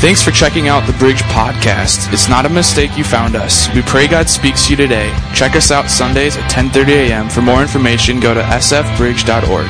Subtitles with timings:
[0.00, 2.12] Thanks for checking out the Bridge Podcast.
[2.12, 3.68] It's not a mistake you found us.
[3.74, 5.12] We pray God speaks to you today.
[5.34, 7.28] Check us out Sundays at 10:30 a.m.
[7.28, 9.66] For more information, go to sfbridge.org.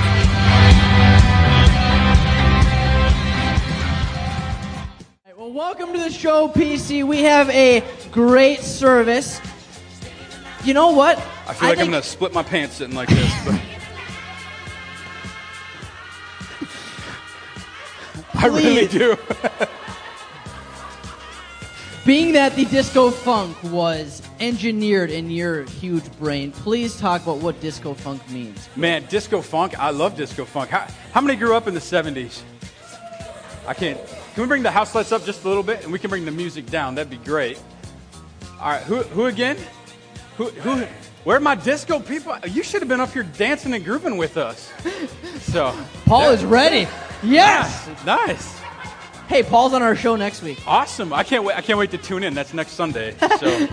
[5.35, 7.05] Well, welcome to the show, PC.
[7.05, 7.83] We have a
[8.13, 9.41] great service.
[10.63, 11.17] You know what?
[11.47, 13.33] I feel like I'm gonna split my pants sitting like this.
[13.47, 13.63] But
[18.35, 19.17] I really do.
[22.09, 27.61] Being that the disco funk was engineered in your huge brain, please talk about what
[27.61, 28.67] disco funk means.
[28.77, 29.79] Man, disco funk.
[29.79, 30.71] I love disco funk.
[30.71, 32.41] How, how many grew up in the 70s?
[33.67, 34.01] I can't.
[34.33, 36.25] Can we bring the house lights up just a little bit, and we can bring
[36.25, 36.95] the music down?
[36.95, 37.61] That'd be great.
[38.59, 39.59] All right, who who again?
[40.39, 40.87] Who who?
[41.25, 42.35] Where are my disco people?
[42.49, 44.73] You should have been up here dancing and grooving with us.
[45.41, 46.89] So Paul is ready.
[47.23, 47.87] Yes.
[48.07, 48.58] nice.
[49.29, 50.59] Hey, Paul's on our show next week.
[50.67, 51.13] Awesome.
[51.13, 51.55] I can't wait.
[51.55, 52.33] I can't wait to tune in.
[52.33, 53.15] That's next Sunday.
[53.39, 53.69] So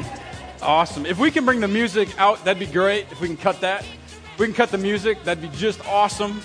[0.62, 1.06] awesome.
[1.06, 3.06] If we can bring the music out, that'd be great.
[3.12, 6.42] If we can cut that, if we can cut the music, that'd be just awesome.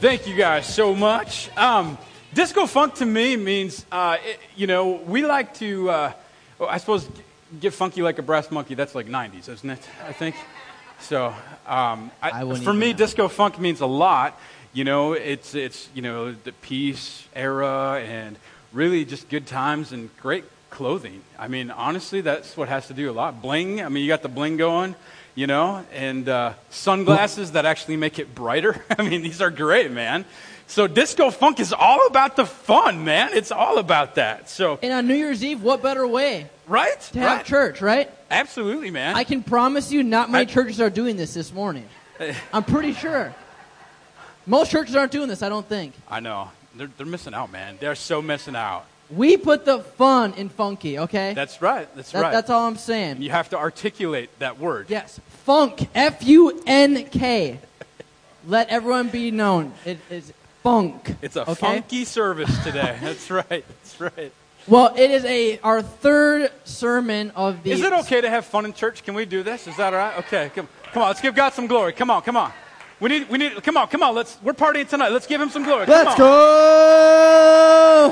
[0.00, 1.50] Thank you guys so much.
[1.56, 1.98] Um,
[2.32, 6.12] disco funk to me means, uh, it, you know, we like to, uh,
[6.60, 7.08] I suppose,
[7.58, 8.74] get funky like a brass monkey.
[8.74, 9.88] That's like 90s, isn't it?
[10.06, 10.36] I think.
[11.00, 11.26] So
[11.66, 12.98] um, I, I for me, know.
[12.98, 14.38] disco funk means a lot.
[14.72, 18.36] You know, it's it's you know the peace era and
[18.72, 21.22] really just good times and great clothing.
[21.38, 23.40] I mean, honestly, that's what has to do a lot.
[23.40, 23.82] Bling.
[23.82, 24.94] I mean, you got the bling going.
[25.34, 28.84] You know, and uh, sunglasses that actually make it brighter.
[28.98, 30.24] I mean, these are great, man.
[30.66, 33.30] So disco funk is all about the fun, man.
[33.32, 34.50] It's all about that.
[34.50, 37.46] So And on New Year's Eve, what better way right, to have right.
[37.46, 38.10] church, right?
[38.32, 39.14] Absolutely, man.
[39.14, 41.88] I can promise you, not many I- churches are doing this this morning.
[42.52, 43.32] I'm pretty sure.
[44.48, 45.94] Most churches aren't doing this, I don't think.
[46.08, 46.50] I know.
[46.74, 47.76] They're, they're missing out, man.
[47.80, 48.86] They're so missing out.
[49.10, 51.34] We put the fun in funky, okay?
[51.34, 51.88] That's right.
[51.94, 52.32] That's That- right.
[52.32, 53.22] That's all I'm saying.
[53.22, 54.86] You have to articulate that word.
[54.88, 57.58] Yes, funk, F U N K.
[58.46, 59.72] Let everyone be known.
[59.84, 61.14] It is funk.
[61.20, 61.54] It's a okay?
[61.54, 62.96] funky service today.
[63.02, 63.46] That's right.
[63.48, 64.32] That's right.
[64.66, 67.72] Well, it is a our third sermon of the.
[67.72, 69.02] Is it okay to have fun in church?
[69.02, 69.66] Can we do this?
[69.66, 70.18] Is that all right?
[70.18, 70.50] Okay.
[70.54, 71.08] Come, come on.
[71.08, 71.92] Let's give God some glory.
[71.94, 72.22] Come on.
[72.22, 72.52] Come on.
[73.00, 73.28] We need.
[73.28, 73.62] We need.
[73.62, 73.88] Come on.
[73.88, 74.14] Come on.
[74.14, 74.38] Let's.
[74.42, 75.10] We're partying tonight.
[75.10, 75.86] Let's give Him some glory.
[75.86, 76.18] Come Let's on.
[76.18, 78.10] go.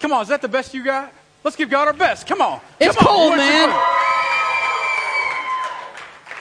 [0.00, 0.22] Come on.
[0.22, 1.12] Is that the best you got?
[1.44, 2.26] Let's give God our best.
[2.26, 2.60] Come on.
[2.80, 3.14] It's Come on.
[3.14, 3.68] cold, man.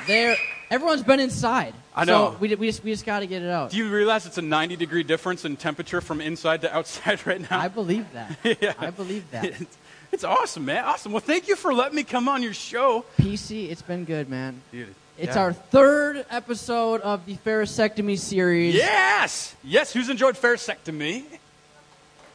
[0.08, 0.36] There,
[0.72, 1.74] everyone's been inside.
[1.96, 2.32] I know.
[2.32, 3.70] So we, we just we just got to get it out.
[3.72, 7.42] Do you realize it's a 90 degree difference in temperature from inside to outside right
[7.50, 7.60] now?
[7.60, 8.38] I believe that.
[8.62, 8.74] Yeah.
[8.80, 9.46] I believe that.
[9.46, 9.78] It's,
[10.12, 10.84] it's awesome, man.
[10.86, 11.12] Awesome.
[11.12, 13.06] Well, thank you for letting me come on your show.
[13.18, 14.62] PC, it's been good, man.
[14.72, 15.42] Dude, It's yeah.
[15.42, 18.76] our third episode of the pharisectomy series.
[18.76, 19.56] Yes!
[19.64, 21.26] Yes, who's enjoyed pharisectomy?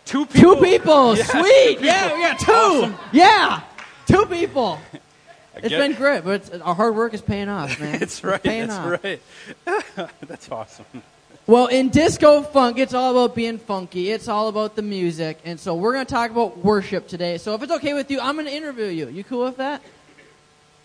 [0.04, 0.54] Two people.
[0.56, 1.16] Two people.
[1.16, 1.78] Yes, Sweet.
[1.81, 2.16] two Yeah, people.
[2.16, 2.53] we got two.
[2.53, 2.94] Awesome.
[3.12, 3.60] Yeah.
[4.06, 4.78] Two people.
[5.59, 7.98] It's been great, but it's, our hard work is paying off, man.
[7.98, 8.42] That's right.
[8.42, 9.03] Paying That's off.
[9.03, 10.10] right.
[10.20, 10.84] That's awesome.
[11.47, 14.10] Well, in disco funk, it's all about being funky.
[14.10, 17.38] It's all about the music, and so we're going to talk about worship today.
[17.38, 19.08] So if it's okay with you, I'm going to interview you.
[19.08, 19.81] You cool with that?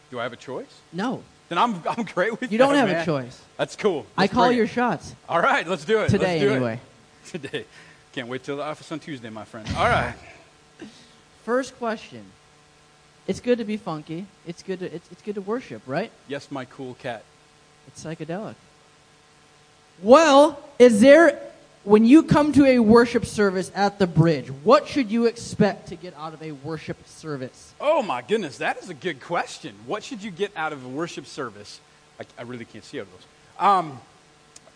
[0.10, 0.74] Do I have a choice?
[0.94, 3.02] No, Then I'm, I'm great with you You don't have man.
[3.02, 3.42] a choice.
[3.58, 4.06] That's cool.
[4.18, 4.70] I Let's call your it.
[4.70, 6.08] shots All right, let's do it.
[6.08, 6.80] today, let's do anyway.
[7.26, 7.28] It.
[7.42, 7.66] Today.
[8.14, 9.68] Can't wait till the office on Tuesday, my friend.
[9.78, 10.16] All right.
[11.44, 12.24] First question.
[13.28, 14.28] It's good to be funky.
[14.48, 16.10] It's good to it's, it's good to worship, right?
[16.30, 17.24] Yes, my cool cat.
[17.86, 18.56] It's psychedelic.
[20.02, 21.38] Well, is there
[21.84, 25.96] when you come to a worship service at the bridge, what should you expect to
[25.96, 27.74] get out of a worship service?
[27.80, 29.74] Oh my goodness, that is a good question.
[29.88, 31.80] What should you get out of a worship service?
[32.20, 33.26] I, I really can't see out of those.
[33.60, 34.00] Um,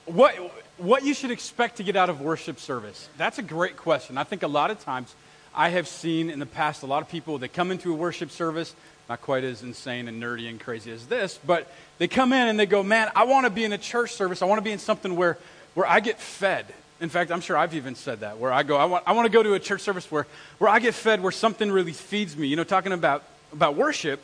[0.06, 0.36] what
[0.78, 3.08] what you should expect to get out of worship service?
[3.18, 4.18] That's a great question.
[4.18, 5.14] I think a lot of times
[5.54, 8.32] I have seen in the past a lot of people that come into a worship
[8.32, 8.76] service,
[9.08, 12.60] not quite as insane and nerdy and crazy as this, but they come in and
[12.60, 14.42] they go, "Man, I want to be in a church service.
[14.42, 15.38] I want to be in something where
[15.76, 16.66] where I get fed."
[17.02, 19.26] In fact, I'm sure I've even said that, where I go, I want, I want
[19.26, 20.26] to go to a church service where,
[20.60, 22.48] where I get fed, where something really feeds me.
[22.48, 24.22] You know, talking about, about worship.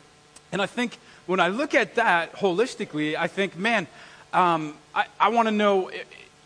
[0.52, 3.86] And I think when I look at that holistically, I think, man,
[4.32, 5.90] um, I, I want to know,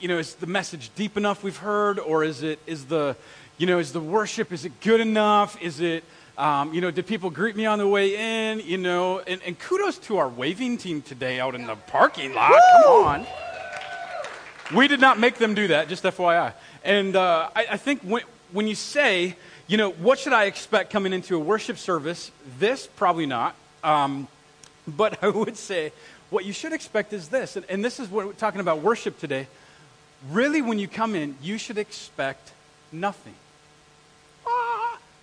[0.00, 3.17] you know, is the message deep enough we've heard, or is it, is the,
[3.56, 5.61] you know, is the worship, is it good enough?
[5.62, 6.02] Is it,
[6.37, 8.17] um, you know, did people greet me on the way
[8.50, 8.61] in?
[8.61, 12.52] You know, and, and kudos to our waving team today out in the parking lot.
[12.84, 13.26] Come on.
[14.74, 16.52] We did not make them do that, just FYI.
[16.84, 18.22] And uh, I, I think when,
[18.52, 19.36] when you say,
[19.68, 22.32] you know, what should I expect coming into a worship service?
[22.58, 23.54] This, probably not.
[23.84, 24.26] Um,
[24.88, 25.92] but I would say
[26.30, 27.56] what you should expect is this.
[27.56, 29.46] And, and this is what we're talking about worship today.
[30.30, 32.52] Really, when you come in, you should expect
[32.90, 33.34] nothing.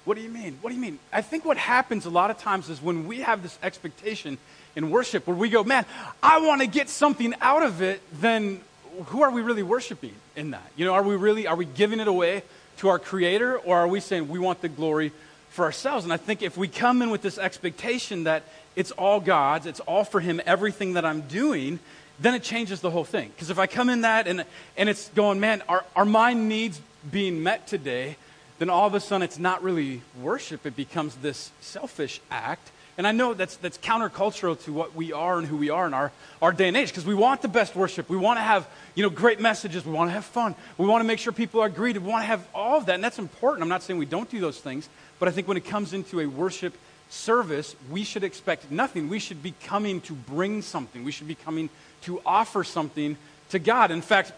[0.05, 0.57] What do you mean?
[0.61, 0.99] What do you mean?
[1.13, 4.37] I think what happens a lot of times is when we have this expectation
[4.75, 5.85] in worship where we go, man,
[6.21, 8.59] I want to get something out of it, then
[9.05, 10.69] who are we really worshiping in that?
[10.75, 12.43] You know, are we really, are we giving it away
[12.77, 15.11] to our Creator or are we saying we want the glory
[15.49, 16.03] for ourselves?
[16.03, 18.43] And I think if we come in with this expectation that
[18.75, 21.79] it's all God's, it's all for Him, everything that I'm doing,
[22.19, 23.29] then it changes the whole thing.
[23.29, 24.45] Because if I come in that and,
[24.77, 26.79] and it's going, man, are, are my needs
[27.11, 28.17] being met today?
[28.59, 30.65] Then all of a sudden it's not really worship.
[30.65, 32.71] It becomes this selfish act.
[32.97, 35.93] And I know that's, that's countercultural to what we are and who we are in
[35.93, 36.11] our,
[36.41, 38.07] our day and age because we want the best worship.
[38.07, 39.83] We want to have you know, great messages.
[39.83, 40.53] We want to have fun.
[40.77, 42.03] We want to make sure people are greeted.
[42.03, 42.95] We want to have all of that.
[42.95, 43.63] And that's important.
[43.63, 44.89] I'm not saying we don't do those things.
[45.17, 46.75] But I think when it comes into a worship
[47.09, 49.09] service, we should expect nothing.
[49.09, 51.03] We should be coming to bring something.
[51.03, 51.69] We should be coming
[52.03, 53.17] to offer something
[53.49, 53.89] to God.
[53.89, 54.33] In fact,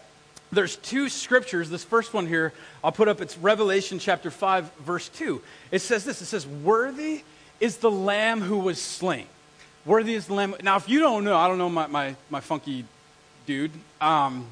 [0.52, 1.68] there's two scriptures.
[1.68, 2.52] This first one here,
[2.82, 5.42] I'll put up, it's Revelation chapter 5, verse 2.
[5.70, 7.22] It says this it says, Worthy
[7.60, 9.26] is the lamb who was slain.
[9.84, 10.54] Worthy is the lamb.
[10.62, 12.84] Now, if you don't know, I don't know my, my, my funky
[13.46, 13.70] dude.
[14.00, 14.46] Um,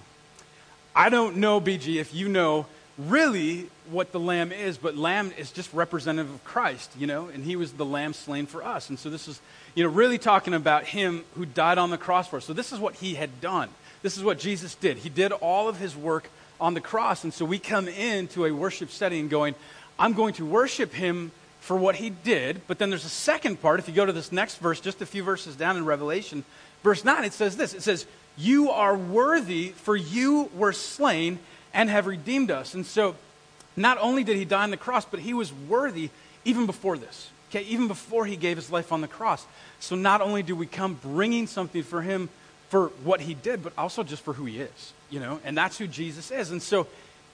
[0.95, 2.67] I don't know, BG, if you know
[2.97, 7.45] really what the lamb is, but lamb is just representative of Christ, you know, and
[7.45, 8.89] he was the lamb slain for us.
[8.89, 9.41] And so this is,
[9.75, 12.45] you know, really talking about him who died on the cross for us.
[12.45, 13.69] So this is what he had done.
[14.03, 14.99] This is what Jesus did.
[14.99, 16.31] He did all of his work
[16.61, 17.25] on the cross.
[17.25, 19.55] And so we come into a worship setting going,
[19.99, 21.33] I'm going to worship him
[21.65, 22.61] for what he did.
[22.67, 23.81] But then there's a second part.
[23.81, 26.45] If you go to this next verse, just a few verses down in Revelation,
[26.83, 28.07] verse 9, it says this It says,
[28.37, 31.39] You are worthy, for you were slain
[31.73, 32.75] and have redeemed us.
[32.75, 33.17] And so
[33.77, 36.11] not only did he die on the cross, but he was worthy
[36.45, 37.31] even before this.
[37.51, 39.47] Okay, even before he gave his life on the cross.
[39.81, 42.29] So not only do we come bringing something for him
[42.69, 45.79] for what he did, but also just for who he is, you know, and that's
[45.79, 46.51] who Jesus is.
[46.51, 46.89] And so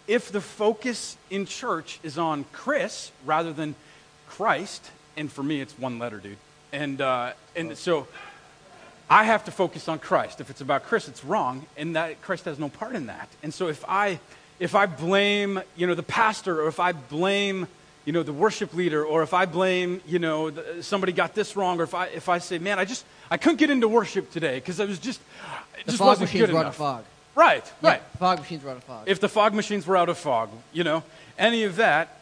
[0.07, 3.75] if the focus in church is on Chris rather than
[4.31, 6.37] Christ, and for me, it's one letter, dude.
[6.73, 8.07] And, uh, and so
[9.09, 10.41] I have to focus on Christ.
[10.41, 13.29] If it's about Chris, it's wrong, and that Christ has no part in that.
[13.43, 14.21] And so if I,
[14.61, 17.67] if I blame, you know, the pastor, or if I blame,
[18.05, 21.57] you know, the worship leader, or if I blame, you know, the, somebody got this
[21.57, 24.31] wrong, or if I, if I say, man, I just, I couldn't get into worship
[24.31, 25.21] today because I was just,
[25.79, 26.75] it The just fog wasn't machines good were out enough.
[26.75, 27.05] of fog.
[27.35, 28.03] Right, Yeah, right.
[28.19, 29.05] fog machines were out of fog.
[29.09, 31.03] If the fog machines were out of fog, you know,
[31.39, 32.17] any of that,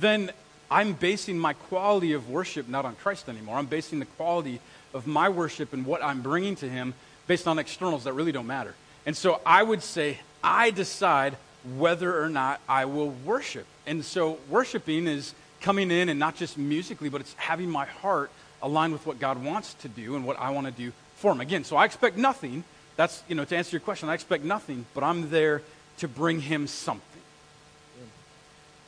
[0.00, 0.30] then
[0.70, 3.56] I'm basing my quality of worship not on Christ anymore.
[3.56, 4.60] I'm basing the quality
[4.92, 6.94] of my worship and what I'm bringing to Him
[7.26, 8.74] based on externals that really don't matter.
[9.06, 11.36] And so I would say I decide
[11.76, 13.66] whether or not I will worship.
[13.86, 18.30] And so worshiping is coming in and not just musically, but it's having my heart
[18.62, 21.40] aligned with what God wants to do and what I want to do for Him.
[21.40, 22.64] Again, so I expect nothing.
[22.96, 25.62] That's, you know, to answer your question, I expect nothing, but I'm there
[25.98, 27.22] to bring Him something.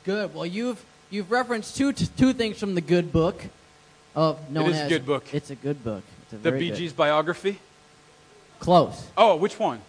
[0.03, 0.33] Good.
[0.33, 3.41] Well, you've you've referenced two two things from the good book
[4.15, 5.25] of known is a good book.
[5.33, 6.03] It's a good book.
[6.23, 7.59] It's a The Bee Gees biography?
[8.59, 9.05] Close.
[9.15, 9.79] Oh, which one?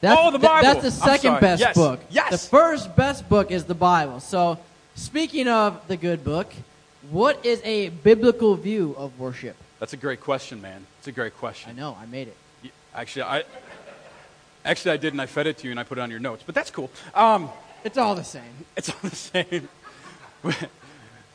[0.00, 0.66] That's, Oh, the th- Bible.
[0.68, 1.74] that's the second best Yes.
[1.76, 2.00] book.
[2.10, 2.30] Yes.
[2.30, 4.20] The first best book is the Bible.
[4.20, 4.58] So,
[4.94, 6.52] speaking of the good book,
[7.10, 9.56] what is a biblical view of worship?
[9.78, 10.86] That's a great question, man.
[10.98, 11.70] It's a great question.
[11.70, 12.72] I know, I made it.
[12.94, 13.44] Actually, I
[14.64, 16.18] actually I did, and I fed it to you, and I put it on your
[16.20, 16.42] notes.
[16.44, 16.90] But that's cool.
[17.14, 17.48] Um,
[17.84, 18.42] It's all the same.
[18.76, 19.68] it's all the same.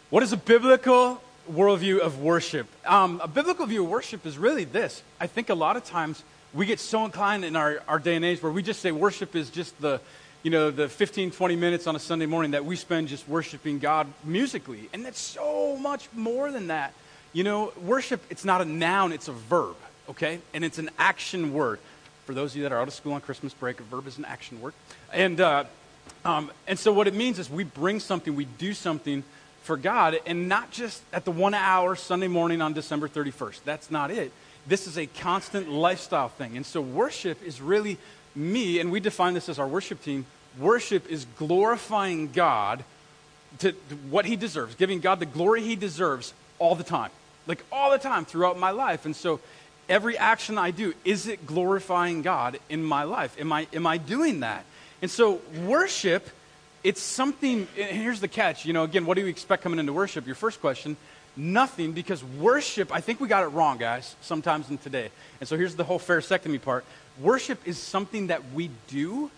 [0.10, 2.68] What is a biblical worldview of worship?
[2.86, 5.02] Um, a biblical view of worship is really this.
[5.20, 8.26] I think a lot of times we get so inclined in our, our day and
[8.26, 10.02] age where we just say worship is just the,
[10.44, 13.80] you know, the 15, 20 minutes on a Sunday morning that we spend just worshiping
[13.80, 14.90] God musically.
[14.94, 16.94] And that's so much more than that.
[17.34, 19.78] You know, worship, it's not a noun, it's a verb,
[20.10, 20.40] okay?
[20.54, 21.80] And it's an action word.
[22.26, 24.18] For those of you that are out of school on Christmas break, a verb is
[24.18, 24.74] an action word.
[25.14, 25.64] And, uh,
[26.24, 29.24] um, and so what it means is we bring something, we do something
[29.64, 33.60] for God, and not just at the one hour Sunday morning on December 31st.
[33.66, 34.32] That's not it.
[34.68, 36.56] This is a constant lifestyle thing.
[36.56, 37.98] And so worship is really
[38.36, 40.26] me, and we define this as our worship team.
[40.60, 42.84] Worship is glorifying God
[43.60, 47.12] to, to what he deserves, giving God the glory he deserves all the time.
[47.48, 49.06] Like all the time throughout my life.
[49.06, 49.40] And so
[49.90, 53.36] every action I do, is it glorifying God in my life?
[53.40, 54.66] Am I, am I doing that?
[55.02, 56.30] And so worship,
[56.84, 58.66] it's something, and here's the catch.
[58.66, 60.26] You know, again, what do you expect coming into worship?
[60.26, 60.98] Your first question,
[61.36, 65.10] nothing, because worship, I think we got it wrong, guys, sometimes in today.
[65.40, 66.86] And so here's the whole pharisectomy part.
[67.20, 69.32] Worship is something that we do.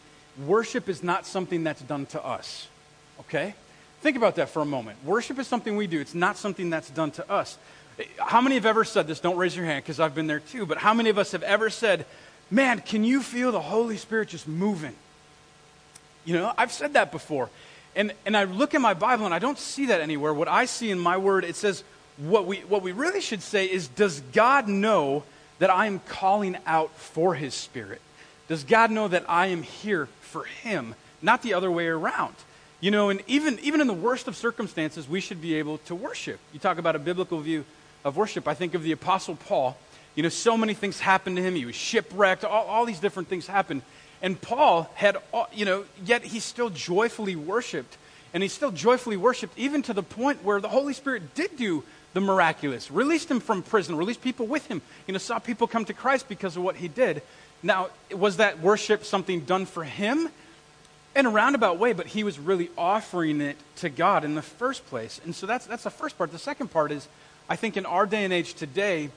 [0.46, 2.68] Worship is not something that's done to us.
[3.22, 3.56] Okay?
[4.02, 4.98] Think about that for a moment.
[5.06, 7.58] Worship is something we do, it's not something that's done to us.
[8.18, 9.20] How many have ever said this?
[9.20, 11.44] Don't raise your hand because I've been there too, but how many of us have
[11.44, 12.06] ever said,
[12.52, 14.94] Man, can you feel the Holy Spirit just moving?
[16.26, 17.50] You know, I've said that before.
[17.96, 20.34] And, and I look in my Bible and I don't see that anywhere.
[20.34, 21.84] What I see in my word, it says,
[22.18, 25.24] what we, what we really should say is, does God know
[25.60, 28.02] that I am calling out for his spirit?
[28.48, 32.36] Does God know that I am here for him, not the other way around?
[32.82, 35.96] You know, and even, even in the worst of circumstances, we should be able to
[35.96, 36.40] worship.
[36.52, 37.64] You talk about a biblical view
[38.04, 38.48] of worship.
[38.48, 39.78] I think of the Apostle Paul.
[40.16, 41.56] You know, so many things happened to him.
[41.56, 43.84] He was shipwrecked, all, all these different things happened.
[44.24, 45.18] And Paul had,
[45.54, 47.98] you know, yet he still joyfully worshiped.
[48.34, 51.84] And he still joyfully worshiped, even to the point where the Holy Spirit did do
[52.14, 55.86] the miraculous, released him from prison, released people with him, you know, saw people come
[55.86, 57.22] to Christ because of what he did.
[57.62, 60.30] Now, was that worship something done for him?
[61.16, 64.86] in a roundabout way, but he was really offering it to God in the first
[64.88, 65.22] place.
[65.24, 66.32] And so that's, that's the first part.
[66.32, 67.08] The second part is,
[67.50, 69.10] I think in our day and age today,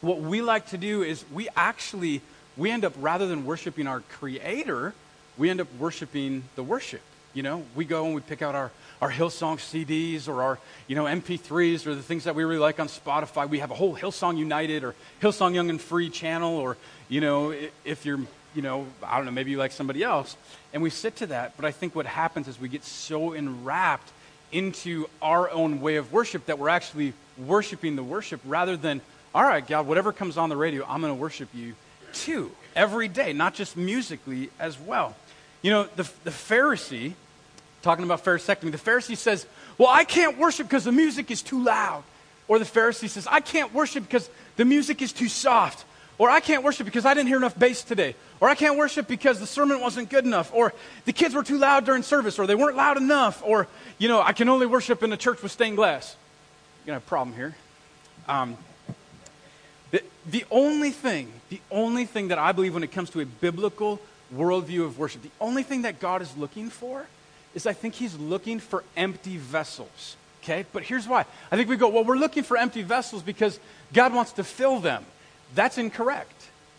[0.00, 2.20] what we like to do is we actually,
[2.56, 4.94] we end up, rather than worshiping our Creator,
[5.36, 7.02] we end up worshiping the worship.
[7.34, 8.70] You know, we go and we pick out our,
[9.02, 12.80] our Hillsong CDs or our, you know, MP3s or the things that we really like
[12.80, 13.46] on Spotify.
[13.46, 16.78] We have a whole Hillsong United or Hillsong Young and Free channel or,
[17.10, 18.20] you know, if you're
[18.54, 20.34] you know, I don't know, maybe you like somebody else.
[20.72, 21.52] And we sit to that.
[21.56, 24.10] But I think what happens is we get so enwrapped
[24.50, 29.02] into our own way of worship that we're actually worshiping the worship rather than,
[29.34, 31.74] all right, God, whatever comes on the radio, I'm going to worship you
[32.12, 35.16] too, every day, not just musically as well.
[35.62, 37.14] You know, the, the Pharisee,
[37.82, 39.46] talking about Pharisectomy, the Pharisee says,
[39.78, 42.04] well, I can't worship because the music is too loud.
[42.48, 45.84] Or the Pharisee says, I can't worship because the music is too soft.
[46.18, 48.14] Or I can't worship because I didn't hear enough bass today.
[48.40, 50.50] Or I can't worship because the sermon wasn't good enough.
[50.54, 50.72] Or
[51.04, 52.38] the kids were too loud during service.
[52.38, 53.42] Or they weren't loud enough.
[53.44, 53.66] Or,
[53.98, 56.16] you know, I can only worship in a church with stained glass.
[56.84, 57.54] You're going to have a problem here.
[58.28, 58.56] Um,
[60.28, 64.00] the, only thing, the only thing that I believe when it comes to a biblical
[64.34, 67.06] worldview of worship, the only thing that God is looking for
[67.54, 70.16] is I think He's looking for empty vessels.
[70.42, 70.64] Okay?
[70.72, 71.24] But here's why.
[71.50, 73.58] I think we go, well, we're looking for empty vessels because
[73.92, 75.04] God wants to fill them.
[75.54, 76.32] That's incorrect.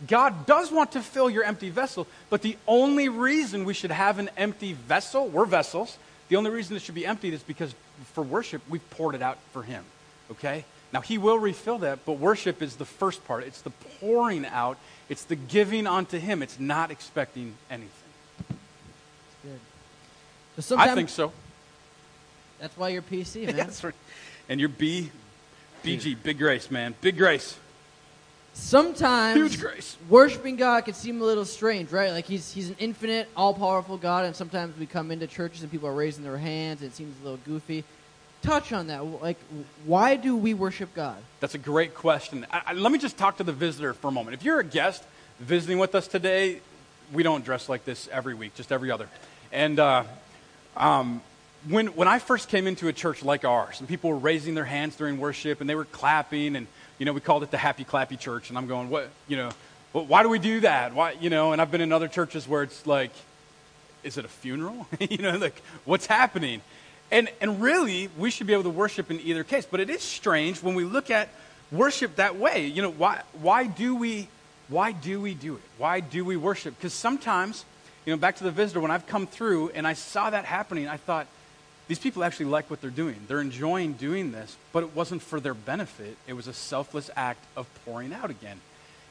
[0.05, 4.19] God does want to fill your empty vessel, but the only reason we should have
[4.19, 5.97] an empty vessel, we're vessels,
[6.29, 7.74] the only reason it should be emptied is because
[8.13, 9.83] for worship, we've poured it out for Him.
[10.31, 10.65] Okay?
[10.94, 13.44] Now, He will refill that, but worship is the first part.
[13.44, 14.77] It's the pouring out,
[15.10, 16.41] it's the giving unto Him.
[16.41, 17.89] It's not expecting anything.
[19.44, 20.63] Good.
[20.63, 21.32] So I think so.
[22.60, 23.56] That's why you're PC, man.
[23.56, 23.94] That's right.
[24.50, 25.12] And you're B,
[25.84, 26.96] BG, Big Grace, man.
[27.01, 27.58] Big Grace
[28.58, 29.98] sometimes huge grace.
[30.10, 32.12] worshiping God can seem a little strange, right?
[32.12, 35.72] Like he's he's an infinite, all powerful God, and sometimes we come into churches and
[35.72, 37.84] people are raising their hands, and it seems a little goofy.
[38.48, 39.04] Touch on that.
[39.22, 39.38] Like,
[39.86, 41.18] why do we worship God?
[41.42, 42.46] That's a great question.
[42.50, 44.36] I, I, let me just talk to the visitor for a moment.
[44.36, 45.04] If you're a guest
[45.39, 46.62] visiting with us today,
[47.12, 49.10] we don't dress like this every week, just every other.
[49.51, 50.06] And uh,
[50.77, 51.22] um,
[51.68, 54.66] when when I first came into a church like ours, and people were raising their
[54.66, 57.84] hands during worship, and they were clapping and you know, we called it the happy
[57.84, 58.50] clappy church.
[58.50, 59.51] And I'm going, what, you know,
[59.94, 60.94] well, why do we do that?
[60.94, 63.12] Why, you know, and I've been in other churches where it's like,
[64.04, 64.88] is it a funeral?
[65.00, 66.62] you know, like, what's happening?
[67.11, 69.65] And, and really, we should be able to worship in either case.
[69.69, 71.29] But it is strange when we look at
[71.71, 72.67] worship that way.
[72.67, 74.27] You know, why, why do we,
[74.67, 75.61] why do we do it?
[75.77, 76.75] Why do we worship?
[76.77, 77.65] Because sometimes,
[78.05, 80.87] you know, back to the visitor, when I've come through and I saw that happening,
[80.87, 81.27] I thought,
[81.87, 83.15] these people actually like what they're doing.
[83.27, 86.17] They're enjoying doing this, but it wasn't for their benefit.
[86.27, 88.59] It was a selfless act of pouring out again.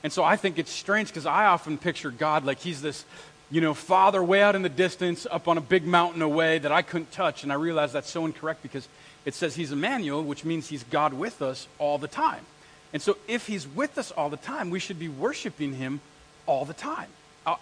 [0.02, 3.04] And so I think it's strange because I often picture God like he's this,
[3.50, 6.72] you know, father way out in the distance up on a big mountain away that
[6.72, 7.42] I couldn't touch.
[7.42, 8.88] And I realize that's so incorrect because
[9.24, 12.44] it says he's Emmanuel, which means he's God with us all the time.
[12.92, 16.00] And so if he's with us all the time, we should be worshiping him
[16.46, 17.08] all the time.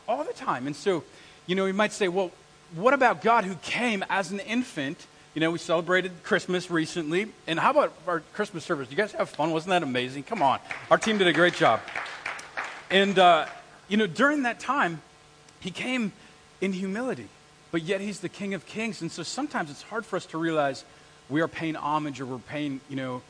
[0.09, 0.67] All the time.
[0.67, 1.05] And so,
[1.47, 2.31] you know, you might say, well,
[2.75, 5.07] what about God who came as an infant?
[5.35, 7.29] You know, we celebrated Christmas recently.
[7.47, 8.91] And how about our Christmas service?
[8.91, 9.51] You guys have fun?
[9.51, 10.23] Wasn't that amazing?
[10.23, 10.61] Come on.
[10.91, 11.81] Our team did a great job.
[12.91, 13.47] And, uh,
[13.89, 15.03] you know, during that time,
[15.65, 16.13] he came
[16.61, 17.27] in humility,
[17.73, 19.01] but yet he's the King of Kings.
[19.01, 20.85] And so sometimes it's hard for us to realize
[21.31, 23.23] we are paying homage or we're paying, you know,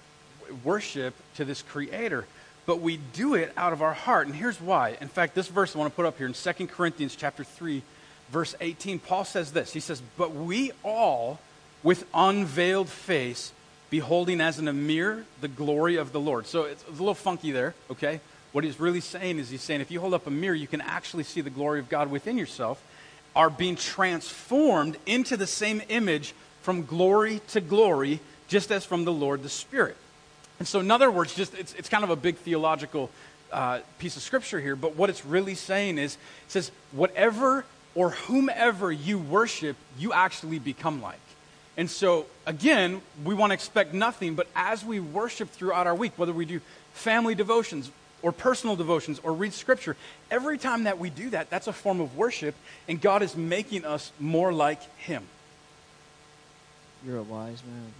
[0.64, 2.26] worship to this creator.
[2.66, 4.26] But we do it out of our heart.
[4.26, 4.98] And here's why.
[5.00, 7.82] In fact, this verse I want to put up here in 2 Corinthians chapter 3,
[8.30, 9.72] verse 18, Paul says this.
[9.72, 11.38] He says, But we all,
[11.84, 13.52] with unveiled face,
[13.90, 16.48] beholding as in a mirror the glory of the Lord.
[16.48, 18.18] So it's a little funky there, okay?
[18.54, 20.80] What he's really saying is he's saying if you hold up a mirror, you can
[20.80, 22.80] actually see the glory of God within yourself,
[23.34, 29.12] are being transformed into the same image from glory to glory, just as from the
[29.12, 29.96] Lord the Spirit.
[30.60, 33.10] And so, in other words, just it's, it's kind of a big theological
[33.50, 37.64] uh, piece of scripture here, but what it's really saying is, it says, whatever
[37.96, 41.18] or whomever you worship, you actually become like.
[41.76, 46.12] And so, again, we want to expect nothing, but as we worship throughout our week,
[46.16, 46.60] whether we do
[46.92, 47.90] family devotions
[48.24, 49.96] or personal devotions or read scripture,
[50.30, 52.54] every time that we do that, that's a form of worship,
[52.88, 55.22] and God is making us more like Him.
[57.06, 57.92] You're a wise man.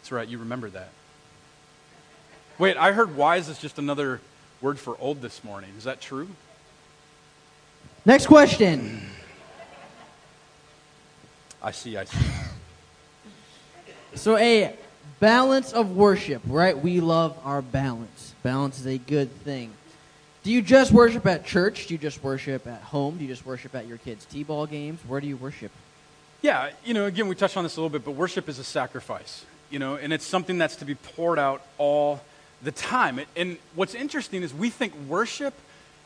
[0.00, 0.88] That's right, you remember that.
[2.58, 4.22] Wait, I heard wise is just another
[4.62, 5.70] word for old this morning.
[5.76, 6.28] Is that true?
[8.06, 9.02] Next question.
[11.62, 12.26] I see, I see.
[14.14, 14.74] So, a
[15.20, 16.78] balance of worship, right?
[16.78, 18.34] We love our balance.
[18.42, 19.72] Balance is a good thing.
[20.42, 21.88] Do you just worship at church?
[21.88, 23.16] Do you just worship at home?
[23.16, 25.00] Do you just worship at your kids' t ball games?
[25.08, 25.72] Where do you worship?
[26.42, 28.64] Yeah, you know, again, we touched on this a little bit, but worship is a
[28.64, 32.20] sacrifice, you know, and it's something that's to be poured out all
[32.62, 33.20] the time.
[33.34, 35.54] And what's interesting is we think worship,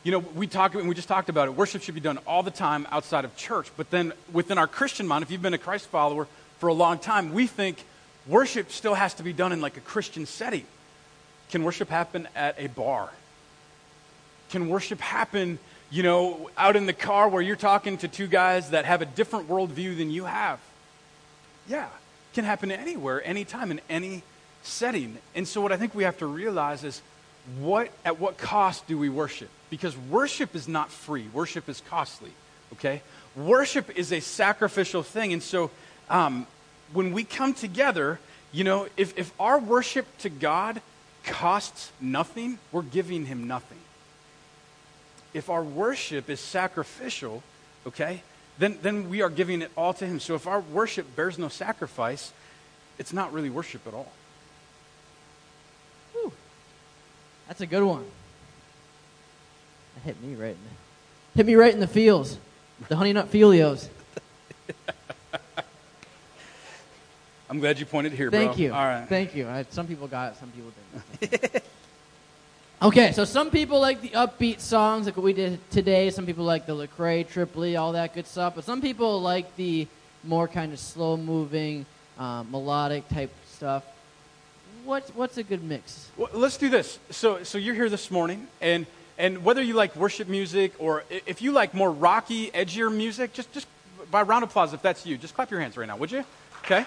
[0.02, 1.54] you know, we talk and we just talked about it.
[1.54, 3.70] Worship should be done all the time outside of church.
[3.76, 6.26] But then within our Christian mind, if you've been a Christ follower
[6.58, 7.84] for a long time, we think
[8.26, 10.64] worship still has to be done in like a Christian setting.
[11.50, 13.11] Can worship happen at a bar?
[14.50, 15.59] Can worship happen,
[15.90, 19.07] you know, out in the car where you're talking to two guys that have a
[19.07, 20.61] different worldview than you have?
[21.69, 21.88] Yeah,
[22.35, 24.23] can happen anywhere, anytime, in any
[24.62, 25.19] setting.
[25.35, 27.02] And so, what I think we have to realize is
[27.59, 29.49] what, at what cost do we worship?
[29.71, 32.33] Because worship is not free, worship is costly,
[32.75, 33.02] okay?
[33.37, 35.33] Worship is a sacrificial thing.
[35.33, 35.71] And so,
[36.09, 36.47] um,
[36.92, 38.19] when we come together,
[38.52, 40.80] you know, if, if our worship to God
[41.24, 43.78] costs nothing, we're giving Him nothing.
[45.32, 47.42] If our worship is sacrificial,
[47.86, 48.22] okay,
[48.58, 50.20] then, then we are giving it all to Him.
[50.20, 52.32] So if our worship bears no sacrifice,
[52.98, 54.12] it's not really worship at all.
[57.50, 58.04] That's a good one.
[59.96, 62.38] That hit me right in the, hit me right in the feels.
[62.88, 63.88] The honey nut filios.
[67.50, 68.62] I'm glad you pointed here, Thank bro.
[68.62, 68.73] you.
[68.73, 69.09] All right.
[69.09, 69.49] Thank you.
[69.49, 70.71] I, some people got it, some people
[71.21, 71.64] didn't.
[72.82, 76.10] okay, so some people like the upbeat songs like what we did today.
[76.10, 78.54] Some people like the Lecrae, Trip Lee, all that good stuff.
[78.54, 79.89] But some people like the
[80.23, 81.86] more kind of slow moving,
[82.21, 83.82] uh, melodic type stuff.
[84.84, 86.08] What's what's a good mix?
[86.17, 87.00] Well, let's do this.
[87.10, 88.86] So, so you're here this morning, and
[89.19, 93.52] and whether you like worship music or if you like more rocky, edgier music, just
[93.52, 93.67] just
[94.08, 95.19] by round of applause if that's you.
[95.19, 96.25] Just clap your hands right now, would you?
[96.65, 96.86] Okay.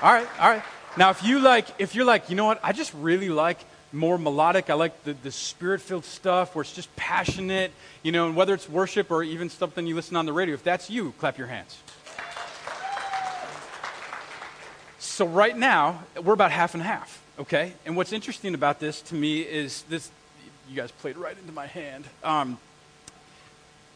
[0.00, 0.28] All right.
[0.38, 0.62] All right.
[0.96, 3.58] Now, if you like, if you're like, you know what, I just really like
[3.92, 4.70] more melodic.
[4.70, 7.72] I like the, the spirit-filled stuff where it's just passionate,
[8.04, 10.54] you know, and whether it's worship or even something you listen on the radio.
[10.54, 11.76] If that's you, clap your hands.
[15.00, 17.72] So right now, we're about half and half, okay?
[17.84, 20.12] And what's interesting about this to me is this,
[20.70, 22.04] you guys played right into my hand.
[22.22, 22.58] Um,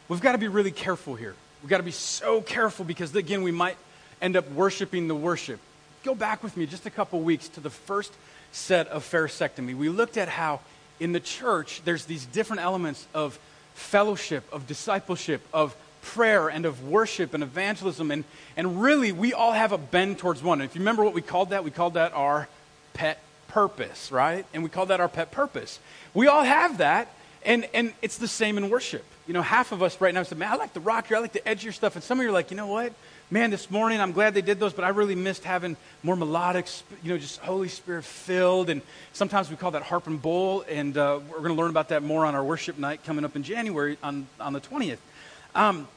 [0.09, 1.35] we've got to be really careful here.
[1.61, 3.77] We've got to be so careful because, again, we might
[4.21, 5.61] end up worshiping the worship.
[6.03, 8.13] Go back with me just a couple weeks to the first
[8.51, 9.73] set of pharisectomy.
[9.73, 10.59] We looked at how
[10.99, 13.39] in the church there's these different elements of
[13.73, 18.11] fellowship, of discipleship, of prayer, and of worship and evangelism.
[18.11, 18.25] And,
[18.57, 20.59] and really, we all have a bend towards one.
[20.59, 22.49] And if you remember what we called that, we called that our
[22.93, 24.45] pet purpose, right?
[24.53, 25.79] And we call that our pet purpose.
[26.13, 27.07] We all have that,
[27.45, 29.05] and, and it's the same in worship.
[29.25, 31.31] You know, half of us right now say, man, I like the rockier, I like
[31.31, 31.95] the edgier stuff.
[31.95, 32.91] And some of you are like, you know what?
[33.33, 36.67] Man, this morning I'm glad they did those, but I really missed having more melodic,
[37.01, 38.69] you know, just Holy Spirit filled.
[38.69, 41.89] And sometimes we call that harp and bowl, and uh, we're going to learn about
[41.89, 44.99] that more on our worship night coming up in January on, on the 20th.
[45.55, 45.87] Um,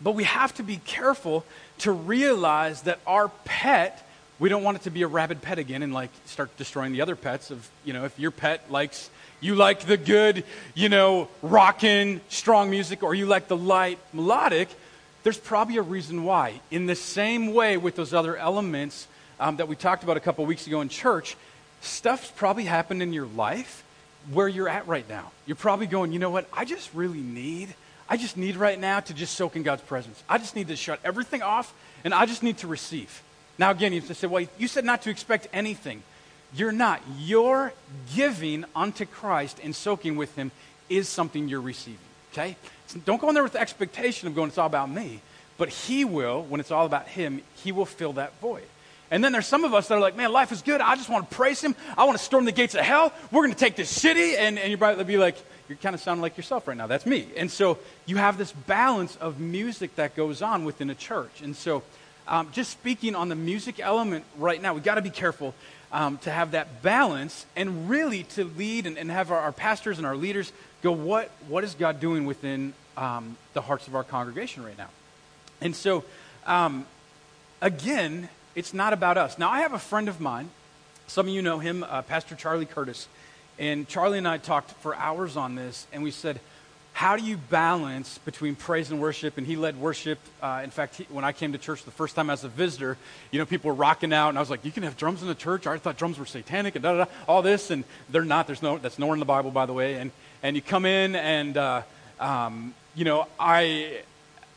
[0.00, 1.44] but we have to be careful
[1.78, 5.82] to realize that our pet, we don't want it to be a rabid pet again
[5.82, 7.50] and like start destroying the other pets.
[7.50, 10.44] Of you know, if your pet likes you like the good,
[10.76, 14.68] you know, rockin', strong music, or you like the light melodic,
[15.26, 16.60] there's probably a reason why.
[16.70, 19.08] In the same way with those other elements
[19.40, 21.36] um, that we talked about a couple weeks ago in church,
[21.80, 23.82] stuff's probably happened in your life
[24.32, 25.32] where you're at right now.
[25.44, 26.46] You're probably going, you know what?
[26.52, 27.74] I just really need,
[28.08, 30.22] I just need right now to just soak in God's presence.
[30.28, 33.20] I just need to shut everything off and I just need to receive.
[33.58, 36.04] Now, again, you say, well, you said not to expect anything.
[36.54, 37.02] You're not.
[37.18, 37.72] Your
[38.14, 40.52] giving unto Christ and soaking with Him
[40.88, 41.98] is something you're receiving.
[42.32, 42.54] Okay?
[43.04, 45.20] Don't go in there with the expectation of going, it's all about me.
[45.58, 48.64] But He will, when it's all about Him, He will fill that void.
[49.10, 50.80] And then there's some of us that are like, man, life is good.
[50.80, 51.76] I just want to praise Him.
[51.96, 53.12] I want to storm the gates of hell.
[53.30, 54.36] We're going to take this city.
[54.36, 55.36] And, and you're probably be like,
[55.68, 56.86] you're kind of sounding like yourself right now.
[56.86, 57.28] That's me.
[57.36, 61.40] And so you have this balance of music that goes on within a church.
[61.42, 61.82] And so
[62.28, 65.54] um, just speaking on the music element right now, we've got to be careful
[65.92, 69.98] um, to have that balance and really to lead and, and have our, our, pastors
[69.98, 74.04] and our leaders go, what, what is God doing within um, the hearts of our
[74.04, 74.88] congregation right now?
[75.60, 76.04] And so,
[76.46, 76.86] um,
[77.62, 79.38] again, It's not about us.
[79.38, 80.48] Now, I have a friend of mine.
[81.08, 83.06] Some of you know him, uh, Pastor Charlie Curtis.
[83.58, 86.40] And Charlie and I talked for hours on this, and we said,
[86.96, 89.36] how do you balance between praise and worship?
[89.36, 90.18] And he led worship.
[90.40, 92.96] Uh, in fact, he, when I came to church the first time as a visitor,
[93.30, 95.28] you know, people were rocking out, and I was like, "You can have drums in
[95.28, 97.10] the church." I thought drums were satanic and da da da.
[97.28, 98.46] All this, and they're not.
[98.46, 98.78] There's no.
[98.78, 99.96] That's nowhere in the Bible, by the way.
[99.96, 100.10] And
[100.42, 101.82] and you come in, and uh,
[102.18, 104.00] um, you know, I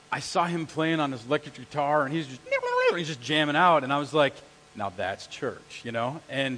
[0.09, 2.39] I saw him playing on his electric guitar, and he's just
[2.95, 4.33] he's just jamming out, and I was like,
[4.77, 6.57] "Now that's church," you know, and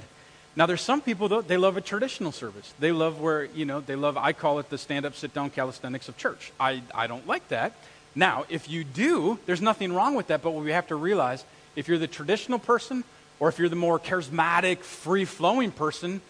[0.54, 2.74] now, there's some people, though, they love a traditional service.
[2.78, 5.50] They love where, you know, they love, I call it the stand up, sit down
[5.50, 6.52] calisthenics of church.
[6.60, 7.72] I, I don't like that.
[8.14, 11.42] Now, if you do, there's nothing wrong with that, but what we have to realize
[11.74, 13.04] if you're the traditional person
[13.40, 16.20] or if you're the more charismatic, free flowing person,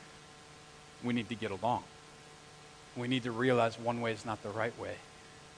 [1.02, 1.82] we need to get along.
[2.96, 4.94] We need to realize one way is not the right way.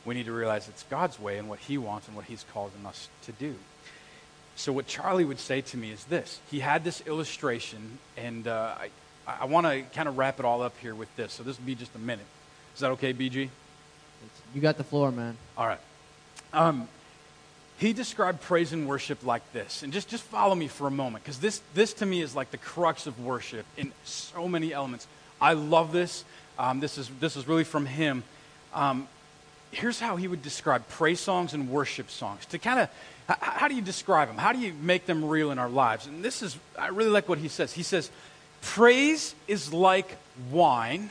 [0.06, 2.72] We need to realize it's God's way and what He wants and what He's calling
[2.86, 3.56] us to do.
[4.56, 8.74] So, what Charlie would say to me is this he had this illustration, and uh,
[8.78, 8.90] I,
[9.26, 11.32] I want to kind of wrap it all up here with this.
[11.32, 12.26] So, this will be just a minute.
[12.74, 13.48] Is that okay, BG?
[14.54, 15.36] You got the floor, man.
[15.56, 15.80] All right.
[16.52, 16.88] Um,
[17.78, 19.82] he described praise and worship like this.
[19.82, 22.50] And just, just follow me for a moment, because this, this to me is like
[22.50, 25.06] the crux of worship in so many elements.
[25.40, 26.24] I love this.
[26.58, 28.22] Um, this, is, this is really from him.
[28.72, 29.08] Um,
[29.72, 32.88] here's how he would describe praise songs and worship songs to kind of
[33.28, 34.36] how, how do you describe them?
[34.36, 36.06] How do you make them real in our lives?
[36.06, 37.72] And this is, I really like what he says.
[37.72, 38.10] He says,
[38.60, 40.16] Praise is like
[40.50, 41.10] wine,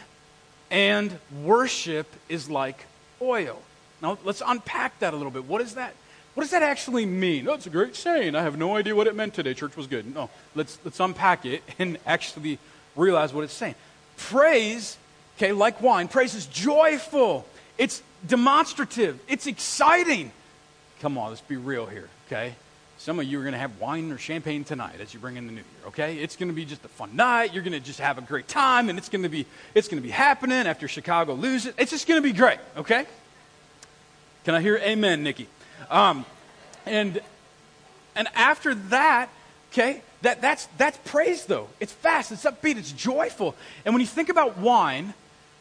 [0.72, 2.86] and worship is like
[3.22, 3.62] oil.
[4.02, 5.46] Now, let's unpack that a little bit.
[5.46, 5.94] What is that?
[6.34, 7.48] What does that actually mean?
[7.48, 8.36] Oh, a great saying.
[8.36, 9.54] I have no idea what it meant today.
[9.54, 10.14] Church was good.
[10.14, 12.58] No, let's, let's unpack it and actually
[12.96, 13.76] realize what it's saying.
[14.18, 14.98] Praise,
[15.38, 17.46] okay, like wine, praise is joyful,
[17.78, 20.32] it's demonstrative, it's exciting,
[21.04, 22.56] Come on, let's be real here, okay?
[22.98, 25.48] Some of you are going to have wine or champagne tonight as you bring in
[25.48, 26.16] the new year, okay?
[26.16, 27.54] It's going to be just a fun night.
[27.54, 30.02] You're going to just have a great time, and it's going to be it's going
[30.02, 31.74] to be happening after Chicago loses.
[31.78, 33.06] It's just going to be great, okay?
[34.46, 35.50] Can I hear amen, Nikki?
[35.90, 36.26] Um,
[36.86, 37.20] and
[38.16, 39.28] and after that,
[39.74, 41.68] okay, that, that's that's praise though.
[41.82, 43.56] It's fast, it's upbeat, it's joyful.
[43.84, 45.14] And when you think about wine,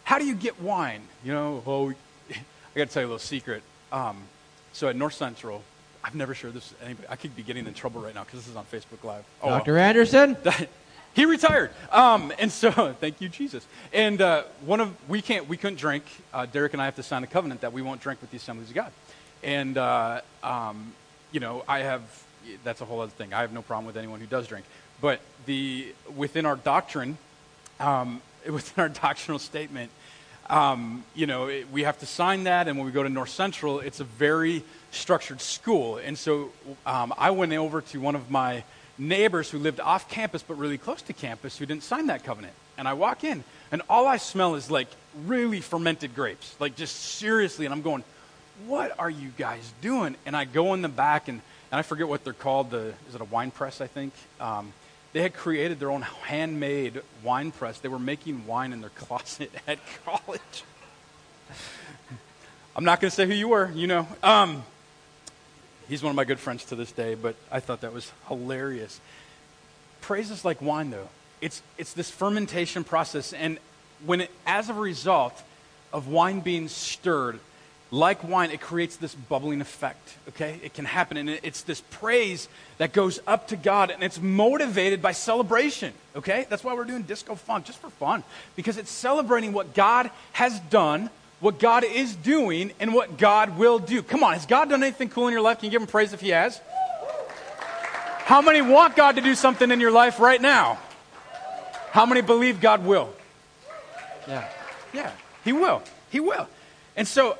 [0.05, 1.02] how do you get wine?
[1.24, 1.90] You know, oh,
[2.31, 2.35] I
[2.76, 3.64] got to tell you a little secret.
[3.90, 4.22] Um,
[4.72, 5.62] so at North Central,
[6.04, 7.08] I've never shared this with anybody.
[7.08, 9.24] I could be getting in trouble right now because this is on Facebook Live.
[9.42, 9.74] Oh, Dr.
[9.74, 9.82] Well.
[9.82, 10.37] Anderson?
[11.14, 11.70] he retired.
[11.90, 13.66] Um, and so, thank you, Jesus.
[13.92, 16.04] And uh, one of, we can't, we couldn't drink.
[16.32, 18.37] Uh, Derek and I have to sign a covenant that we won't drink with the
[18.37, 18.92] Assemblies of God.
[19.42, 20.92] And, uh, um,
[21.30, 22.02] you know, I have,
[22.64, 23.32] that's a whole other thing.
[23.32, 24.66] I have no problem with anyone who does drink.
[25.00, 27.18] But the, within our doctrine,
[27.78, 29.90] um, within our doctrinal statement,
[30.53, 33.31] um, you know, it, we have to sign that, and when we go to North
[33.31, 35.97] Central, it's a very structured school.
[35.97, 36.51] And so
[36.85, 38.62] um, I went over to one of my
[38.99, 42.53] neighbors who lived off campus but really close to campus who didn't sign that covenant.
[42.77, 44.88] And I walk in, and all I smell is like
[45.25, 47.65] really fermented grapes, like just seriously.
[47.65, 48.05] And I'm going,
[48.67, 50.17] what are you guys doing?
[50.27, 52.71] And I go in the back, and, and I forget what they're called.
[52.71, 54.12] The, is it a wine press, I think?
[54.38, 54.75] Um,
[55.12, 57.79] they had created their own handmade wine press.
[57.79, 60.64] They were making wine in their closet at college.
[62.75, 64.09] I'm not going to say who you were, you know.
[64.22, 64.64] Um,
[65.88, 69.01] he's one of my good friends to this day, but I thought that was hilarious.
[70.01, 71.09] Praise is like wine, though.
[71.42, 73.59] It's, it's this fermentation process, and
[74.07, 75.42] when it, as a result
[75.92, 77.40] of wine being stirred,
[77.92, 80.59] like wine, it creates this bubbling effect, okay?
[80.64, 85.02] It can happen, and it's this praise that goes up to God, and it's motivated
[85.02, 86.46] by celebration, okay?
[86.48, 88.24] That's why we're doing disco funk, just for fun,
[88.57, 93.78] because it's celebrating what God has done, what God is doing, and what God will
[93.78, 94.02] do.
[94.02, 95.59] Come on, has God done anything cool in your life?
[95.59, 96.62] Can you give him praise if he has?
[98.24, 100.78] How many want God to do something in your life right now?
[101.90, 103.12] How many believe God will?
[104.26, 104.48] Yeah.
[104.94, 105.11] Yeah,
[105.44, 105.83] he will.
[106.11, 106.48] He will.
[106.96, 107.37] And so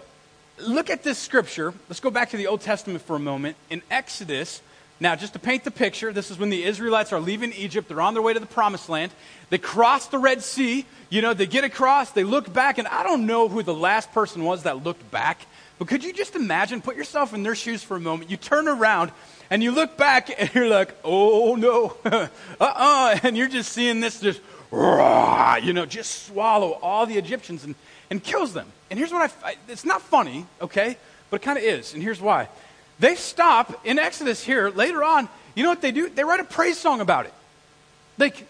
[0.63, 1.75] look at this scripture.
[1.89, 3.57] Let's go back to the Old Testament for a moment.
[3.71, 4.63] In Exodus,
[5.01, 7.89] now just to paint the picture, this is when the Israelites are leaving Egypt.
[7.89, 9.13] They're on their way to the promised land.
[9.51, 10.87] They cross the Red Sea.
[11.11, 14.13] You know, they get across, they look back, and I don't know who the last
[14.13, 15.47] person was that looked back.
[15.79, 18.31] But could you just imagine, put yourself in their shoes for a moment.
[18.31, 19.11] You turn around
[19.51, 22.29] and you look back and you're like, oh no, uh
[22.61, 23.19] uh-uh.
[23.25, 27.65] And you're just seeing this just, you know, just swallow all the Egyptians.
[27.65, 27.75] And
[28.11, 28.67] and kills them.
[28.91, 30.97] And here's what I, it's not funny, okay,
[31.31, 31.95] but it kind of is.
[31.95, 32.49] And here's why.
[32.99, 35.29] They stop in Exodus here later on.
[35.55, 36.09] You know what they do?
[36.09, 37.35] They write a praise song about it.
[38.19, 38.47] Like,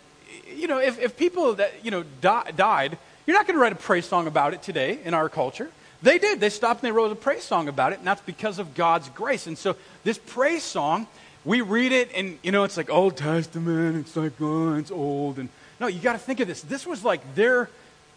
[0.54, 3.72] you know, if, if people that, you know, di- died, you're not going to write
[3.72, 5.70] a praise song about it today in our culture.
[6.02, 6.40] They did.
[6.40, 9.08] They stopped and they wrote a praise song about it, and that's because of God's
[9.10, 9.46] grace.
[9.46, 11.06] And so this praise song
[11.44, 13.96] we read it and, you know, it's like Old Testament.
[13.96, 15.38] It's like, oh, it's old.
[15.38, 15.48] And
[15.80, 16.62] no, you got to think of this.
[16.62, 17.68] This was like their,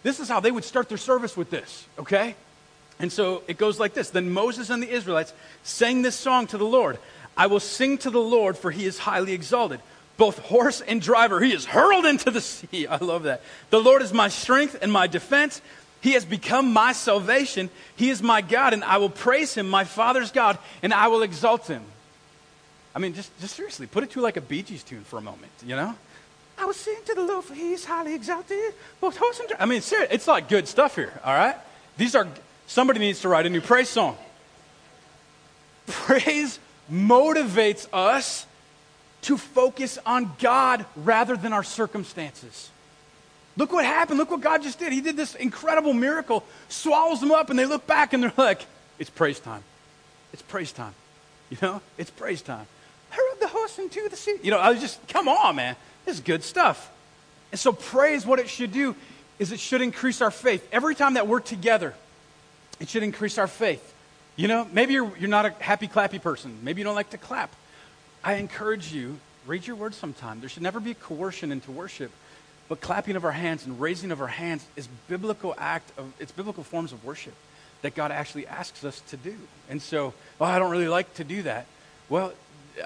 [0.06, 2.36] this is how they would start their service with this, okay?
[3.00, 6.60] And so it goes like this Then Moses and the Israelites sang this song to
[6.60, 7.00] the Lord
[7.36, 9.80] I will sing to the Lord, for he is highly exalted.
[10.16, 12.86] Both horse and driver, he is hurled into the sea.
[12.90, 13.42] I love that.
[13.72, 15.60] The Lord is my strength and my defense.
[16.02, 17.72] He has become my salvation.
[17.96, 21.24] He is my God, and I will praise him, my Father's God, and I will
[21.24, 21.84] exalt him.
[22.94, 25.22] I mean, just, just seriously, put it to like a Bee Gees tune for a
[25.22, 25.96] moment, you know?
[26.58, 28.74] I was sing to the Lord, for he is highly exalted.
[29.02, 29.50] Both horse and.
[29.60, 31.56] I mean, seriously, it's like good stuff here, all right?
[31.98, 32.28] These are,
[32.68, 34.18] somebody needs to write a new praise song.
[35.88, 36.60] Praise
[36.92, 38.46] motivates us
[39.24, 42.70] to focus on God rather than our circumstances.
[43.58, 44.20] Look what happened.
[44.20, 44.92] Look what God just did.
[44.92, 48.66] He did this incredible miracle, swallows them up, and they look back and they're like,
[49.00, 49.64] it's praise time.
[50.34, 50.94] It's praise time.
[51.50, 52.68] You know, it's praise time.
[53.12, 54.38] I rode the horse into the sea.
[54.44, 55.76] You know, I was just, come on, man.
[56.06, 56.92] This is good stuff.
[57.52, 58.96] And so, praise, what it should do
[59.40, 60.68] is it should increase our faith.
[60.72, 61.94] Every time that we're together,
[62.80, 63.94] it should increase our faith.
[64.36, 66.58] You know, maybe you're, you're not a happy, clappy person.
[66.62, 67.54] Maybe you don't like to clap.
[68.24, 70.40] I encourage you, read your words sometime.
[70.40, 72.12] There should never be coercion into worship,
[72.68, 76.32] but clapping of our hands and raising of our hands is biblical act of, it's
[76.32, 77.34] biblical forms of worship
[77.82, 79.36] that God actually asks us to do.
[79.70, 81.68] And so, well, I don't really like to do that.
[82.10, 82.34] Well,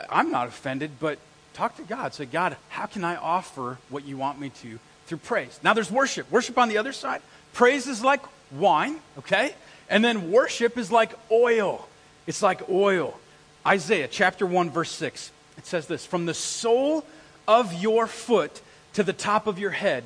[0.09, 1.17] I'm not offended, but
[1.53, 2.13] talk to God.
[2.13, 5.59] Say, God, how can I offer what you want me to through praise?
[5.63, 6.29] Now, there's worship.
[6.31, 7.21] Worship on the other side.
[7.53, 9.53] Praise is like wine, okay?
[9.89, 11.87] And then worship is like oil.
[12.27, 13.19] It's like oil.
[13.65, 15.31] Isaiah chapter 1, verse 6.
[15.57, 17.05] It says this From the sole
[17.47, 18.61] of your foot
[18.93, 20.03] to the top of your head,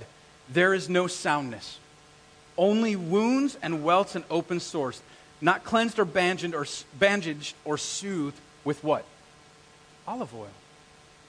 [0.49, 1.79] there is no soundness.
[2.57, 5.01] Only wounds and welts and open sores,
[5.41, 6.65] not cleansed or bandaged or,
[6.99, 9.05] bandaged or soothed with what?
[10.07, 10.47] Olive oil.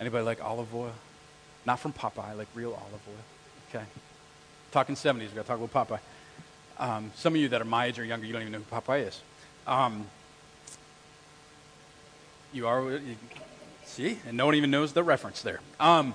[0.00, 0.92] Anybody like olive oil?
[1.66, 3.24] Not from Popeye, like real olive oil.
[3.70, 3.85] Okay.
[4.72, 6.00] Talking 70s, we've got to talk about Popeye.
[6.78, 8.76] Um, some of you that are my age or younger, you don't even know who
[8.76, 9.20] Popeye is.
[9.66, 10.07] Um,
[12.52, 13.16] you are, you,
[13.85, 15.61] see, and no one even knows the reference there.
[15.78, 16.14] Um,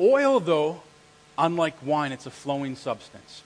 [0.00, 0.82] oil, though,
[1.38, 3.42] unlike wine, it's a flowing substance.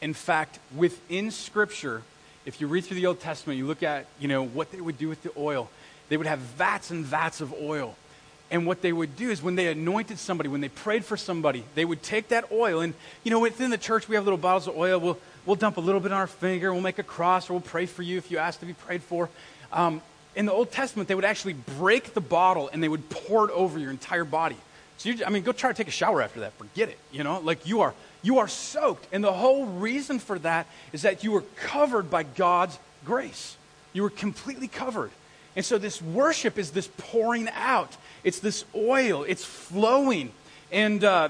[0.00, 2.02] In fact, within Scripture,
[2.44, 4.98] if you read through the Old Testament, you look at, you know, what they would
[4.98, 5.70] do with the oil.
[6.08, 7.96] They would have vats and vats of oil.
[8.50, 11.64] And what they would do is when they anointed somebody, when they prayed for somebody,
[11.74, 12.80] they would take that oil.
[12.80, 15.00] And, you know, within the church, we have little bottles of oil.
[15.00, 17.62] We'll, we'll dump a little bit on our finger, we'll make a cross, or we'll
[17.62, 19.28] pray for you if you ask to be prayed for.
[19.72, 20.02] Um,
[20.36, 23.52] in the Old Testament, they would actually break the bottle and they would pour it
[23.52, 24.56] over your entire body.
[24.98, 26.52] So, I mean, go try to take a shower after that.
[26.54, 26.98] Forget it.
[27.12, 29.06] You know, like you are, you are soaked.
[29.12, 33.56] And the whole reason for that is that you were covered by God's grace.
[33.92, 35.10] You were completely covered.
[35.56, 37.96] And so this worship is this pouring out.
[38.24, 39.24] It's this oil.
[39.24, 40.32] It's flowing.
[40.72, 41.28] And, uh,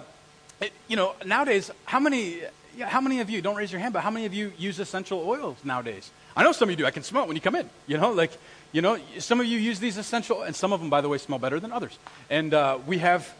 [0.61, 2.41] it, you know, nowadays, how many,
[2.81, 5.21] how many of you, don't raise your hand, but how many of you use essential
[5.29, 6.11] oils nowadays?
[6.37, 6.87] I know some of you do.
[6.87, 7.69] I can smell it when you come in.
[7.87, 8.33] You know, like,
[8.73, 11.19] you know, some of you use these essential, and some of them, by the way,
[11.19, 11.99] smell better than others.
[12.31, 13.33] And uh, we, have,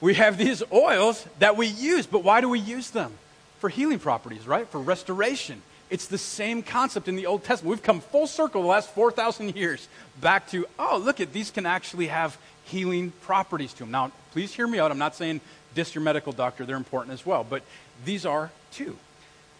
[0.00, 3.12] we have these oils that we use, but why do we use them?
[3.60, 4.66] For healing properties, right?
[4.66, 5.62] For restoration.
[5.92, 7.68] It's the same concept in the Old Testament.
[7.68, 9.88] We've come full circle the last 4,000 years
[10.22, 13.90] back to, oh, look at these can actually have healing properties to them.
[13.90, 14.90] Now, please hear me out.
[14.90, 15.42] I'm not saying
[15.74, 17.62] diss your medical doctor, they're important as well, but
[18.06, 18.96] these are two.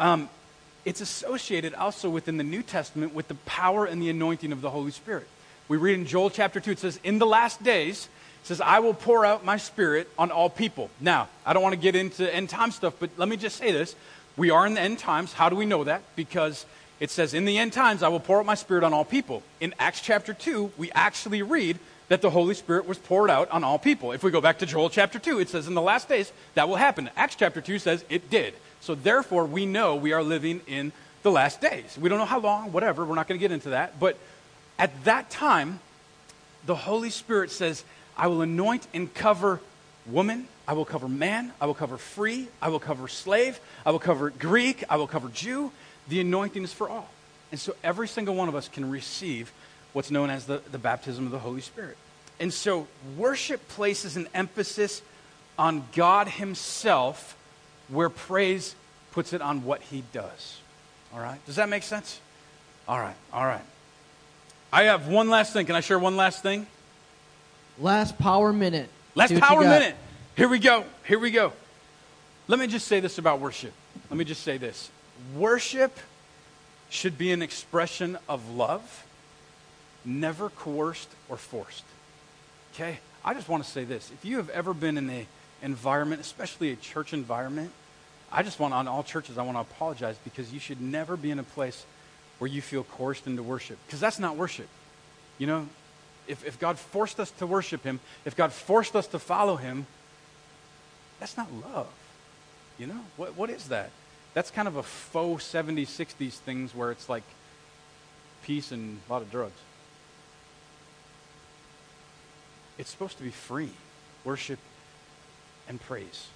[0.01, 0.31] Um,
[0.87, 4.71] it's associated also within the New Testament with the power and the anointing of the
[4.71, 5.29] Holy Spirit.
[5.69, 8.09] We read in Joel chapter 2, it says, In the last days,
[8.43, 10.89] it says, I will pour out my spirit on all people.
[10.99, 13.71] Now, I don't want to get into end time stuff, but let me just say
[13.71, 13.95] this.
[14.37, 15.33] We are in the end times.
[15.33, 16.03] How do we know that?
[16.17, 16.65] Because
[17.01, 19.43] it says, In the end times, I will pour out my spirit on all people.
[19.61, 23.65] In Acts chapter 2, we actually read that the Holy Spirit was poured out on
[23.65, 24.13] all people.
[24.13, 26.69] If we go back to Joel chapter 2, it says in the last days that
[26.69, 27.11] will happen.
[27.17, 28.55] Acts chapter 2 says it did.
[28.81, 30.93] So therefore, we know we are living in
[31.23, 31.97] the last days.
[31.99, 33.99] We don't know how long, whatever, we're not going to get into that.
[33.99, 34.19] But
[34.79, 35.81] at that time,
[36.67, 37.85] the Holy Spirit says,
[38.17, 39.61] I will anoint and cover
[40.07, 43.99] woman, I will cover man, I will cover free, I will cover slave, I will
[43.99, 45.73] cover Greek, I will cover Jew.
[46.09, 47.09] The anointing is for all.
[47.51, 49.53] And so every single one of us can receive
[49.93, 51.97] what's known as the, the baptism of the Holy Spirit.
[52.41, 55.03] And so worship places an emphasis
[55.59, 57.37] on God Himself,
[57.89, 58.75] where praise
[59.13, 60.59] puts it on what He does.
[61.13, 61.45] All right?
[61.47, 62.21] Does that make sense?
[62.89, 63.65] All right, all right.
[64.73, 65.67] I have one last thing.
[65.67, 66.67] Can I share one last thing?
[67.79, 68.89] Last power minute.
[69.15, 69.95] Last power minute.
[70.37, 70.85] Here we go.
[71.07, 71.53] Here we go.
[72.49, 73.73] Let me just say this about worship.
[74.11, 74.91] Let me just say this.
[75.37, 75.99] Worship
[76.91, 79.05] should be an expression of love
[80.05, 81.85] never coerced or forced.
[82.75, 82.99] Okay?
[83.25, 84.11] I just want to say this.
[84.13, 85.27] If you have ever been in a
[85.63, 87.71] environment, especially a church environment,
[88.31, 91.31] I just want on all churches, I want to apologize because you should never be
[91.31, 91.85] in a place
[92.39, 94.69] where you feel coerced into worship because that's not worship.
[95.39, 95.69] You know,
[96.27, 99.87] if, if God forced us to worship Him, if God forced us to follow Him,
[101.23, 101.87] that's not love.
[102.81, 103.91] You know, what, what is that?
[104.35, 107.23] That's kind of a faux 70s, 60s things where it's like
[108.43, 109.61] peace and a lot of drugs.
[112.77, 113.71] It's supposed to be free
[114.25, 114.59] worship
[115.69, 116.27] and praise.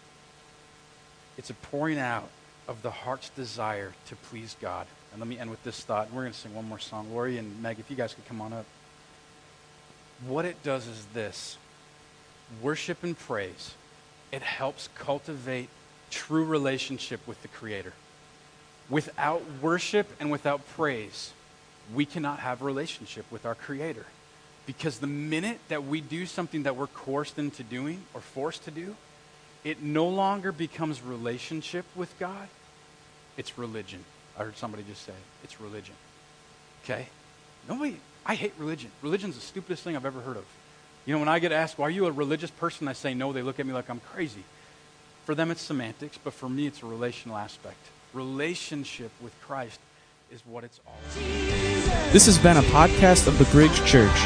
[1.37, 2.29] It's a pouring out
[2.69, 4.87] of the heart's desire to please God.
[5.11, 6.13] And let me end with this thought.
[6.13, 7.13] We're going to sing one more song.
[7.13, 8.67] Lori and Meg, if you guys could come on up.
[10.29, 11.59] What it does is this
[12.63, 13.75] worship and praise,
[14.33, 15.69] it helps cultivate
[16.11, 17.93] true relationship with the Creator.
[18.89, 21.33] Without worship and without praise,
[21.95, 24.07] we cannot have relationship with our Creator.
[24.67, 28.71] Because the minute that we do something that we're coerced into doing or forced to
[28.71, 28.97] do,
[29.65, 32.49] it no longer becomes relationship with God,
[33.37, 34.05] it's religion.
[34.39, 35.13] I heard somebody just say,
[35.43, 35.95] it's religion.
[36.85, 37.09] Okay?
[37.69, 38.91] Nobody, I hate religion.
[39.03, 40.45] Religion's the stupidest thing I've ever heard of.
[41.07, 42.89] You know, when I get asked, well, are you a religious person?
[42.89, 43.33] I say no.
[43.33, 44.43] They look at me like I'm crazy.
[45.25, 47.79] For them, it's semantics, but for me, it's a relational aspect.
[48.13, 49.79] Relationship with Christ
[50.33, 52.13] is what it's all about.
[52.13, 54.19] This has been a podcast of the Bridge Church.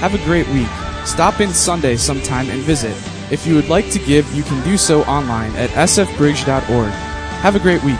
[0.00, 0.68] Have a great week.
[1.06, 2.94] Stop in Sunday sometime and visit.
[3.32, 6.90] If you would like to give, you can do so online at sfbridge.org.
[6.90, 7.98] Have a great week.